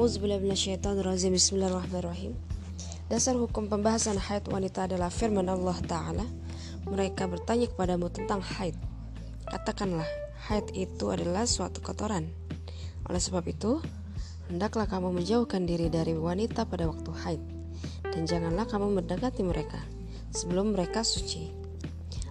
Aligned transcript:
Bismillahirrahmanirrahim. 0.00 2.32
Dasar 3.12 3.36
hukum 3.36 3.68
pembahasan 3.68 4.16
haid 4.16 4.48
wanita 4.48 4.88
adalah 4.88 5.12
firman 5.12 5.44
Allah 5.44 5.76
Ta'ala. 5.84 6.24
Mereka 6.88 7.28
bertanya 7.28 7.68
kepadamu 7.68 8.08
tentang 8.08 8.40
haid. 8.40 8.80
Katakanlah, 9.44 10.08
haid 10.48 10.72
itu 10.72 11.12
adalah 11.12 11.44
suatu 11.44 11.84
kotoran. 11.84 12.32
Oleh 13.12 13.20
sebab 13.20 13.44
itu, 13.44 13.84
hendaklah 14.48 14.88
kamu 14.88 15.20
menjauhkan 15.20 15.68
diri 15.68 15.92
dari 15.92 16.16
wanita 16.16 16.64
pada 16.64 16.88
waktu 16.88 17.12
haid. 17.20 17.42
Dan 18.08 18.24
janganlah 18.24 18.64
kamu 18.72 19.04
mendekati 19.04 19.44
mereka 19.44 19.84
Sebelum 20.32 20.72
mereka 20.72 21.04
suci. 21.04 21.52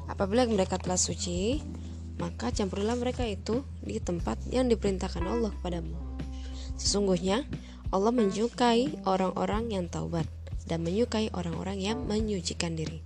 Apabila 0.10 0.42
mereka 0.50 0.82
telah 0.82 0.98
suci 0.98 1.62
Maka 2.18 2.50
campurilah 2.50 2.98
mereka 2.98 3.30
itu 3.30 3.62
di 3.86 4.02
tempat 4.02 4.42
yang 4.50 4.66
diperintahkan 4.66 5.22
Allah 5.22 5.54
kepadamu 5.54 6.09
Sesungguhnya 6.80 7.44
Allah 7.92 8.16
menyukai 8.16 9.04
orang-orang 9.04 9.76
yang 9.76 9.92
taubat 9.92 10.26
dan 10.64 10.80
menyukai 10.88 11.28
orang-orang 11.36 11.84
yang 11.84 12.00
menyucikan 12.08 12.80
diri. 12.80 13.04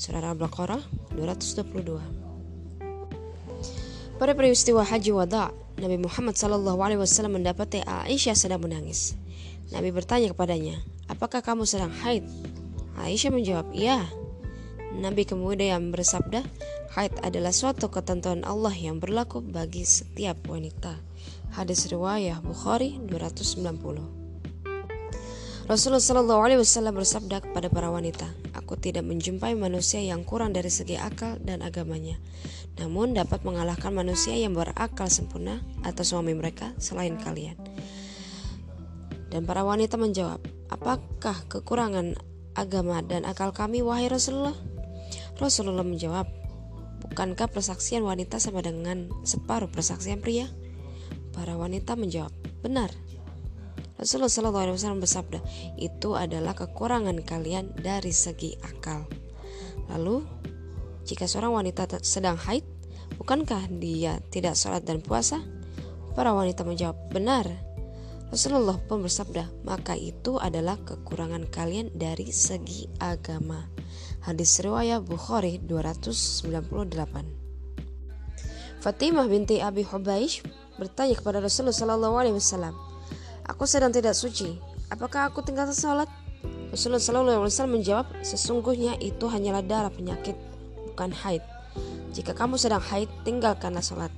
Surah 0.00 0.24
Al-Baqarah 0.32 0.80
222. 1.12 2.00
Pada 4.16 4.32
peristiwa 4.32 4.80
Haji 4.86 5.10
Wada, 5.12 5.52
Nabi 5.76 5.98
Muhammad 6.00 6.38
SAW 6.38 7.28
mendapati 7.28 7.82
Aisyah 7.82 8.38
sedang 8.38 8.62
menangis. 8.62 9.18
Nabi 9.74 9.90
bertanya 9.90 10.30
kepadanya, 10.30 10.80
"Apakah 11.10 11.42
kamu 11.42 11.66
sedang 11.66 11.90
haid?" 11.90 12.24
Aisyah 12.94 13.34
menjawab, 13.34 13.74
"Iya." 13.74 14.23
Nabi 14.94 15.26
kemudian 15.26 15.90
bersabda, 15.90 16.46
"Haid 16.94 17.18
adalah 17.26 17.50
suatu 17.50 17.90
ketentuan 17.90 18.46
Allah 18.46 18.74
yang 18.74 19.02
berlaku 19.02 19.42
bagi 19.42 19.82
setiap 19.82 20.46
wanita." 20.46 20.94
Hadis 21.54 21.90
riwayat 21.90 22.42
Bukhari 22.42 22.98
290. 23.02 24.06
Rasulullah 25.64 26.02
Shallallahu 26.02 26.40
Alaihi 26.44 26.60
Wasallam 26.60 27.00
bersabda 27.00 27.40
kepada 27.40 27.72
para 27.72 27.88
wanita, 27.88 28.28
Aku 28.52 28.76
tidak 28.76 29.08
menjumpai 29.08 29.56
manusia 29.56 29.96
yang 30.04 30.20
kurang 30.20 30.52
dari 30.52 30.68
segi 30.68 31.00
akal 31.00 31.40
dan 31.40 31.64
agamanya, 31.64 32.20
namun 32.76 33.16
dapat 33.16 33.48
mengalahkan 33.48 33.88
manusia 33.88 34.36
yang 34.36 34.52
berakal 34.52 35.08
sempurna 35.08 35.64
atas 35.80 36.12
suami 36.12 36.36
mereka 36.36 36.76
selain 36.76 37.16
kalian. 37.16 37.56
Dan 39.32 39.48
para 39.48 39.64
wanita 39.64 39.96
menjawab, 39.96 40.44
Apakah 40.74 41.46
kekurangan 41.46 42.18
agama 42.58 42.98
dan 43.04 43.22
akal 43.22 43.54
kami, 43.54 43.78
wahai 43.80 44.10
Rasulullah? 44.10 44.73
Rasulullah 45.38 45.86
menjawab, 45.86 46.44
Bukankah 47.04 47.52
persaksian 47.52 48.00
wanita 48.00 48.40
sama 48.40 48.64
dengan 48.64 49.12
separuh 49.28 49.68
persaksian 49.68 50.24
pria? 50.24 50.48
Para 51.36 51.52
wanita 51.52 52.00
menjawab, 52.00 52.32
benar. 52.64 52.88
Rasulullah 54.00 54.32
SAW 54.32 54.98
bersabda, 54.98 55.38
itu 55.76 56.16
adalah 56.16 56.56
kekurangan 56.56 57.20
kalian 57.22 57.76
dari 57.76 58.10
segi 58.10 58.56
akal. 58.64 59.04
Lalu, 59.92 60.24
jika 61.04 61.28
seorang 61.28 61.60
wanita 61.60 61.86
sedang 62.00 62.40
haid, 62.40 62.64
bukankah 63.20 63.68
dia 63.76 64.18
tidak 64.32 64.56
sholat 64.56 64.82
dan 64.88 65.04
puasa? 65.04 65.44
Para 66.16 66.32
wanita 66.32 66.64
menjawab, 66.64 66.96
benar. 67.12 67.46
Rasulullah 68.32 68.80
pun 68.80 69.04
bersabda, 69.04 69.62
maka 69.62 69.94
itu 69.94 70.40
adalah 70.40 70.80
kekurangan 70.82 71.46
kalian 71.52 71.92
dari 71.94 72.32
segi 72.32 72.88
agama. 72.98 73.68
Hadis 74.24 74.56
riwayat 74.56 75.04
Bukhari 75.04 75.60
298. 75.60 76.48
Fatimah 78.80 79.28
binti 79.28 79.60
Abi 79.60 79.84
Hubaish 79.84 80.40
bertanya 80.80 81.12
kepada 81.12 81.44
Rasulullah 81.44 81.76
Shallallahu 81.76 82.16
Alaihi 82.16 82.32
Wasallam, 82.32 82.72
aku 83.44 83.68
sedang 83.68 83.92
tidak 83.92 84.16
suci, 84.16 84.56
apakah 84.88 85.28
aku 85.28 85.44
tinggal 85.44 85.68
sholat? 85.76 86.08
Rasulullah 86.72 87.04
Shallallahu 87.04 87.44
Alaihi 87.44 87.52
Wasallam 87.52 87.76
menjawab, 87.76 88.06
sesungguhnya 88.24 88.96
itu 89.04 89.28
hanyalah 89.28 89.60
darah 89.60 89.92
penyakit, 89.92 90.40
bukan 90.88 91.12
haid. 91.12 91.44
Jika 92.16 92.32
kamu 92.32 92.56
sedang 92.56 92.80
haid, 92.80 93.12
tinggalkanlah 93.28 93.84
sholat. 93.84 94.08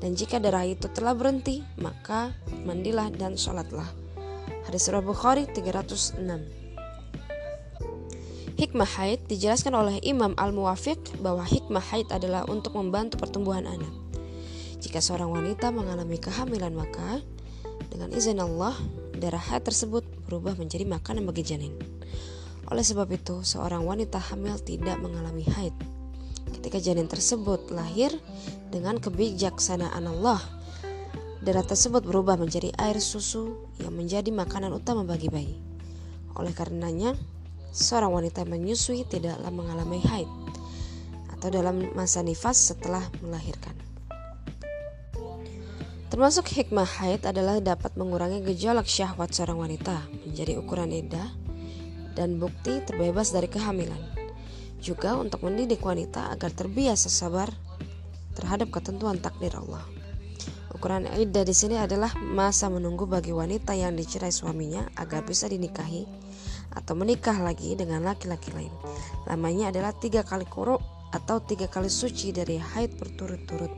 Dan 0.00 0.16
jika 0.16 0.40
darah 0.40 0.64
itu 0.64 0.88
telah 0.88 1.12
berhenti, 1.12 1.60
maka 1.76 2.32
mandilah 2.64 3.12
dan 3.12 3.36
sholatlah. 3.36 3.92
Hadis 4.64 4.88
Surah 4.88 5.04
Bukhari 5.04 5.44
306 5.44 6.59
Hikmah 8.60 8.92
haid 9.00 9.24
dijelaskan 9.24 9.72
oleh 9.72 10.04
Imam 10.04 10.36
Al-Muwafiq 10.36 11.24
bahwa 11.24 11.48
hikmah 11.48 11.80
haid 11.80 12.12
adalah 12.12 12.44
untuk 12.44 12.76
membantu 12.76 13.16
pertumbuhan 13.16 13.64
anak. 13.64 13.88
Jika 14.84 15.00
seorang 15.00 15.32
wanita 15.32 15.72
mengalami 15.72 16.20
kehamilan 16.20 16.76
maka 16.76 17.24
dengan 17.88 18.12
izin 18.12 18.36
Allah 18.36 18.76
darah 19.16 19.40
haid 19.40 19.64
tersebut 19.64 20.04
berubah 20.28 20.60
menjadi 20.60 20.84
makanan 20.84 21.24
bagi 21.24 21.40
janin. 21.40 21.72
Oleh 22.68 22.84
sebab 22.84 23.08
itu, 23.08 23.40
seorang 23.40 23.80
wanita 23.80 24.20
hamil 24.20 24.60
tidak 24.60 25.00
mengalami 25.00 25.48
haid. 25.56 25.72
Ketika 26.52 26.76
janin 26.84 27.08
tersebut 27.08 27.72
lahir 27.72 28.12
dengan 28.68 29.00
kebijaksanaan 29.00 30.04
Allah, 30.04 30.36
darah 31.40 31.64
tersebut 31.64 32.04
berubah 32.04 32.36
menjadi 32.36 32.76
air 32.76 33.00
susu 33.00 33.72
yang 33.80 33.96
menjadi 33.96 34.28
makanan 34.28 34.76
utama 34.76 35.00
bagi 35.00 35.32
bayi. 35.32 35.56
Oleh 36.36 36.52
karenanya, 36.52 37.16
seorang 37.70 38.10
wanita 38.10 38.42
menyusui 38.46 39.06
tidaklah 39.06 39.50
mengalami 39.50 40.02
haid 40.02 40.30
atau 41.38 41.48
dalam 41.48 41.88
masa 41.96 42.20
nifas 42.20 42.74
setelah 42.74 43.02
melahirkan. 43.24 43.72
Termasuk 46.10 46.50
hikmah 46.50 46.84
haid 47.00 47.22
adalah 47.22 47.62
dapat 47.62 47.94
mengurangi 47.94 48.42
gejolak 48.42 48.84
syahwat 48.84 49.30
seorang 49.30 49.62
wanita 49.62 50.10
menjadi 50.26 50.58
ukuran 50.58 50.90
edah 50.90 51.30
dan 52.18 52.42
bukti 52.42 52.82
terbebas 52.82 53.30
dari 53.30 53.46
kehamilan. 53.46 54.02
Juga 54.82 55.14
untuk 55.14 55.46
mendidik 55.46 55.78
wanita 55.80 56.34
agar 56.34 56.50
terbiasa 56.50 57.06
sabar 57.06 57.48
terhadap 58.34 58.74
ketentuan 58.74 59.22
takdir 59.22 59.54
Allah. 59.54 59.86
Ukuran 60.74 61.06
iddah 61.06 61.46
di 61.46 61.54
sini 61.54 61.78
adalah 61.78 62.10
masa 62.18 62.66
menunggu 62.66 63.06
bagi 63.06 63.30
wanita 63.30 63.78
yang 63.78 63.94
dicerai 63.94 64.34
suaminya 64.34 64.90
agar 64.98 65.22
bisa 65.22 65.46
dinikahi 65.46 66.08
atau 66.74 66.94
menikah 66.94 67.36
lagi 67.42 67.74
dengan 67.74 68.06
laki-laki 68.06 68.54
lain. 68.54 68.72
Lamanya 69.26 69.74
adalah 69.74 69.94
tiga 69.94 70.22
kali 70.22 70.46
kuru 70.46 70.78
atau 71.10 71.42
tiga 71.42 71.66
kali 71.66 71.90
suci 71.90 72.30
dari 72.30 72.58
haid 72.58 72.94
berturut-turut. 72.98 73.72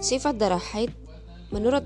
Sifat 0.00 0.38
darah 0.40 0.62
haid 0.72 0.94
menurut 1.52 1.84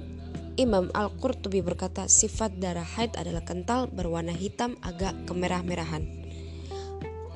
Imam 0.54 0.86
Al-Qurtubi 0.94 1.66
berkata 1.66 2.06
sifat 2.06 2.62
darah 2.62 2.86
haid 2.86 3.18
adalah 3.18 3.42
kental 3.42 3.90
berwarna 3.90 4.30
hitam 4.30 4.78
agak 4.86 5.16
kemerah-merahan. 5.26 6.06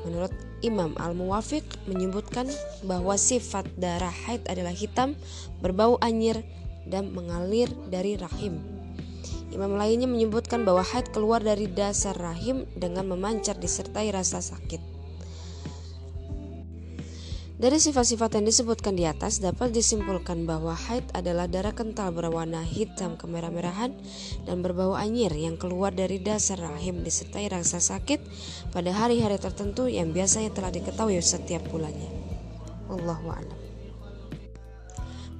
Menurut 0.06 0.30
Imam 0.62 0.94
Al-Muwafiq 0.94 1.66
menyebutkan 1.90 2.46
bahwa 2.86 3.18
sifat 3.18 3.66
darah 3.74 4.14
haid 4.30 4.46
adalah 4.46 4.70
hitam, 4.70 5.18
berbau 5.58 5.98
anyir 5.98 6.46
dan 6.86 7.10
mengalir 7.10 7.66
dari 7.90 8.14
rahim. 8.14 8.77
Imam 9.48 9.80
lainnya 9.80 10.04
menyebutkan 10.04 10.68
bahwa 10.68 10.84
haid 10.84 11.08
keluar 11.08 11.40
dari 11.40 11.64
dasar 11.72 12.12
rahim 12.16 12.68
dengan 12.76 13.08
memancar 13.08 13.56
disertai 13.56 14.12
rasa 14.12 14.44
sakit. 14.44 14.98
Dari 17.58 17.74
sifat-sifat 17.74 18.38
yang 18.38 18.46
disebutkan 18.46 18.94
di 18.94 19.02
atas 19.02 19.42
dapat 19.42 19.74
disimpulkan 19.74 20.46
bahwa 20.46 20.78
haid 20.78 21.02
adalah 21.10 21.50
darah 21.50 21.74
kental 21.74 22.14
berwarna 22.14 22.62
hitam 22.62 23.18
kemerah-merahan 23.18 23.98
dan 24.46 24.62
berbau 24.62 24.94
anyir 24.94 25.34
yang 25.34 25.58
keluar 25.58 25.90
dari 25.90 26.22
dasar 26.22 26.62
rahim 26.62 27.02
disertai 27.02 27.50
rasa 27.50 27.82
sakit 27.82 28.22
pada 28.70 28.94
hari-hari 28.94 29.42
tertentu 29.42 29.90
yang 29.90 30.14
biasanya 30.14 30.54
telah 30.54 30.70
diketahui 30.70 31.18
setiap 31.18 31.66
bulannya. 31.66 32.06
Allahu 32.86 33.26
a'lam. 33.26 33.58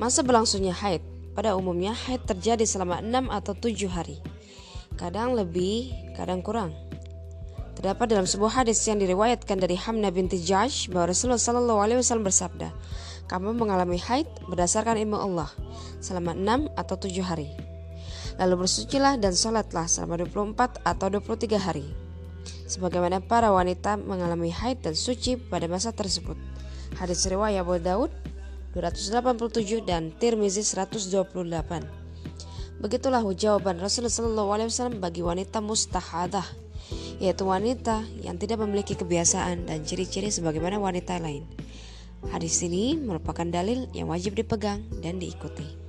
Masa 0.03 0.27
berlangsungnya 0.27 0.75
haid 0.75 1.18
pada 1.39 1.55
umumnya 1.55 1.95
haid 1.95 2.27
terjadi 2.27 2.67
selama 2.67 2.99
6 2.99 3.31
atau 3.31 3.55
7 3.55 3.87
hari. 3.87 4.19
Kadang 4.99 5.39
lebih, 5.39 5.95
kadang 6.19 6.43
kurang. 6.43 6.75
Terdapat 7.79 8.11
dalam 8.11 8.27
sebuah 8.27 8.59
hadis 8.59 8.83
yang 8.91 8.99
diriwayatkan 8.99 9.55
dari 9.55 9.79
Hamna 9.79 10.11
binti 10.11 10.43
Jash 10.43 10.91
bahwa 10.91 11.15
Rasulullah 11.15 11.79
Alaihi 11.79 12.03
Wasallam 12.03 12.27
bersabda, 12.27 12.75
kamu 13.31 13.55
mengalami 13.55 14.03
haid 14.03 14.27
berdasarkan 14.51 14.99
ilmu 14.99 15.15
Allah 15.15 15.47
selama 16.03 16.35
6 16.35 16.75
atau 16.75 16.97
7 17.07 17.23
hari. 17.23 17.55
Lalu 18.43 18.67
bersucilah 18.67 19.15
dan 19.23 19.31
sholatlah 19.31 19.87
selama 19.87 20.27
24 20.27 20.83
atau 20.83 21.07
23 21.07 21.55
hari. 21.55 21.87
Sebagaimana 22.67 23.23
para 23.23 23.55
wanita 23.55 23.95
mengalami 23.95 24.51
haid 24.51 24.83
dan 24.83 24.99
suci 24.99 25.39
pada 25.39 25.71
masa 25.71 25.95
tersebut. 25.95 26.35
Hadis 26.99 27.23
riwayat 27.31 27.63
Abu 27.63 27.79
Daud 27.79 28.11
287 28.79 29.83
dan 29.83 30.15
Tirmizi 30.15 30.63
128. 30.63 31.35
Begitulah 32.79 33.27
jawaban 33.35 33.83
Rasulullah 33.83 34.47
Wasallam 34.47 35.03
bagi 35.03 35.27
wanita 35.27 35.59
mustahadah 35.59 36.47
yaitu 37.19 37.43
wanita 37.43 38.07
yang 38.23 38.39
tidak 38.39 38.63
memiliki 38.63 38.95
kebiasaan 38.95 39.67
dan 39.67 39.83
ciri-ciri 39.83 40.31
sebagaimana 40.31 40.79
wanita 40.79 41.19
lain. 41.19 41.43
Hadis 42.31 42.63
ini 42.63 42.95
merupakan 42.95 43.47
dalil 43.47 43.91
yang 43.91 44.15
wajib 44.15 44.39
dipegang 44.39 44.87
dan 45.03 45.19
diikuti. 45.19 45.88